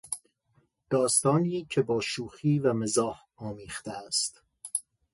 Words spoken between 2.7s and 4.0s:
مزاح آمیخته